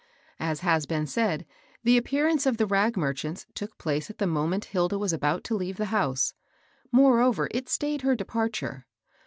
[0.39, 1.45] As has been said,
[1.83, 5.55] the appearance of the rag merchants took place at the moment Hilda was about to
[5.55, 6.33] leave the house.
[6.91, 8.87] Moreover it stayed her departure.